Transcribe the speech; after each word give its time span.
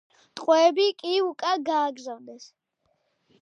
ტყვეები 0.39 0.85
კი 1.01 1.11
უკან 1.25 1.67
გააგზავნეს. 1.67 2.49